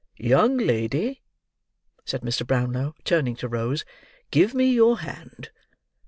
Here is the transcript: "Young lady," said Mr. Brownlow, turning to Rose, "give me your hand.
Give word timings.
"Young 0.17 0.57
lady," 0.57 1.21
said 2.05 2.21
Mr. 2.21 2.43
Brownlow, 2.47 2.95
turning 3.03 3.35
to 3.35 3.47
Rose, 3.47 3.85
"give 4.31 4.55
me 4.55 4.71
your 4.73 4.97
hand. 5.01 5.51